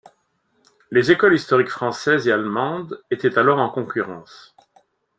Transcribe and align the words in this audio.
Les 0.89 1.11
écoles 1.11 1.35
historiques 1.35 1.69
françaises 1.69 2.27
et 2.27 2.31
allemandes 2.31 2.99
étaient 3.11 3.37
alors 3.37 3.59
en 3.59 3.69
concurrence. 3.69 4.55